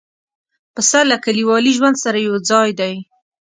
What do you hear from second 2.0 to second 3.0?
سره یو ځای دی.